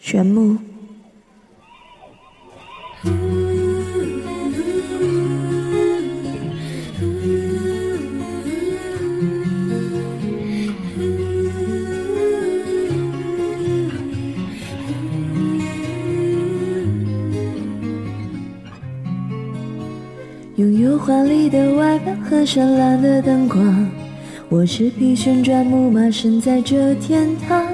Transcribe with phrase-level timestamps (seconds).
[0.00, 0.56] 玄木。
[20.56, 23.86] 拥有华丽的外表和绚烂的灯光，
[24.48, 27.64] 我是匹旋转木马，身在这天堂，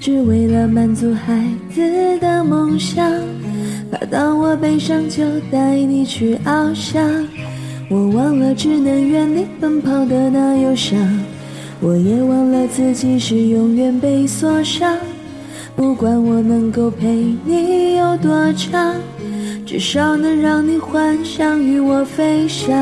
[0.00, 1.44] 只为了满足孩
[1.74, 3.06] 子的梦想。
[3.92, 7.06] 怕当我悲伤，就带你去翱翔。
[7.90, 10.98] 我忘了只能原地奔跑的那忧伤，
[11.80, 14.96] 我也忘了自己是永远被锁上。
[15.76, 18.96] 不管我能够陪你有多长。
[19.66, 22.74] 至少能让你幻想与我飞翔，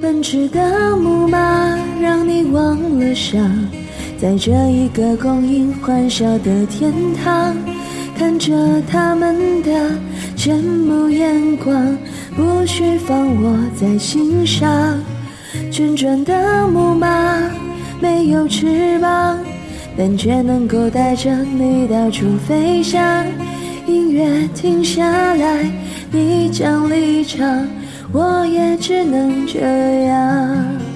[0.00, 3.48] 奔驰的木马让你忘了伤，
[4.22, 7.56] 在这一个供应欢笑的天堂，
[8.16, 9.90] 看着他们的
[10.36, 11.98] 羡慕眼光，
[12.36, 14.96] 不需放我在心上。
[15.72, 17.36] 旋转的木马
[18.00, 19.40] 没有翅膀，
[19.98, 23.26] 但却能够带着你到处飞翔。
[23.88, 25.68] 音乐停下来，
[26.12, 27.66] 你将离场，
[28.12, 29.58] 我也只能这
[30.04, 30.91] 样。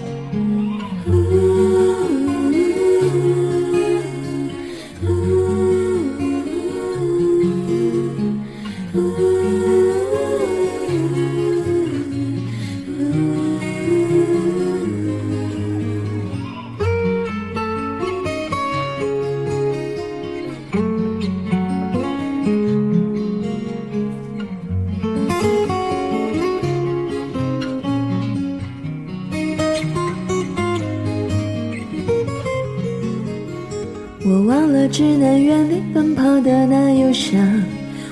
[34.88, 37.38] 只能原地奔跑的那忧伤，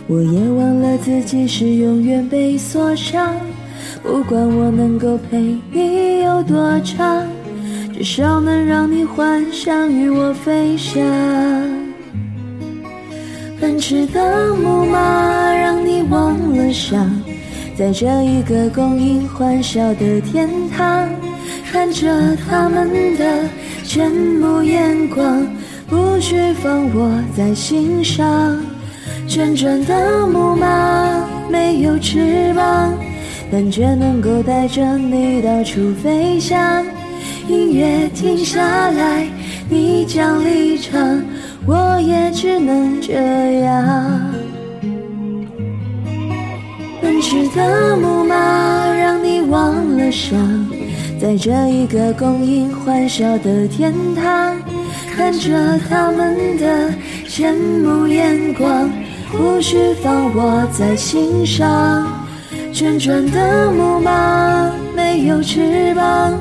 [0.06, 3.34] 我也忘了自己是永远被锁上。
[4.02, 7.26] 不管我能够陪你有多长，
[7.94, 11.02] 至少能让你幻想与我飞翔。
[13.58, 17.10] 奔驰的木马让你忘了伤，
[17.78, 21.08] 在这一个供应欢笑的天堂，
[21.72, 23.48] 看着他们的
[23.84, 25.46] 羡慕眼光。
[25.88, 28.58] 不需放我在心上，
[29.26, 32.92] 旋转的木马没有翅膀，
[33.50, 36.84] 但却能够带着你到处飞翔。
[37.48, 39.26] 音乐停下来，
[39.68, 41.22] 你将离场，
[41.66, 44.20] 我也只能这样。
[47.02, 48.34] 奔驰的木马
[48.94, 50.38] 让你忘了伤，
[51.20, 54.56] 在这一个供应欢笑的天堂。
[55.14, 56.92] 看着他们的
[57.36, 58.88] 羡慕眼光，
[59.32, 62.06] 不需放我在心上。
[62.72, 66.32] 旋转的木马没有翅膀，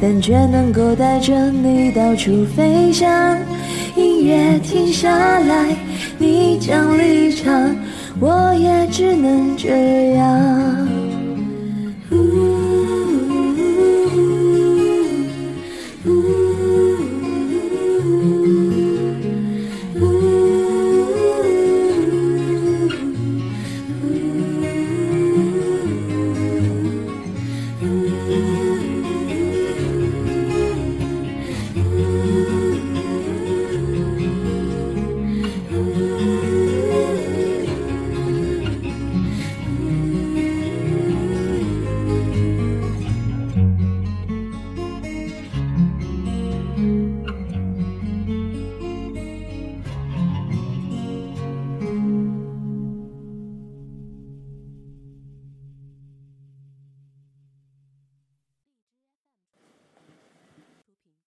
[0.00, 3.38] 但却能够带着你到处飞翔。
[3.94, 5.76] 音乐停下来，
[6.18, 7.76] 你将离场，
[8.18, 10.91] 我也只能这样。